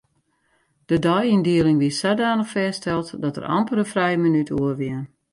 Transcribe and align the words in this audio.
De 0.89 0.97
deiyndieling 1.05 1.77
wie 1.81 1.91
sadanich 1.99 2.49
fêststeld 2.53 3.07
dat 3.23 3.35
der 3.37 3.49
amper 3.57 3.77
in 3.83 3.91
frije 3.93 4.17
minút 4.23 4.49
oer 4.57 4.75
wie. 4.81 4.97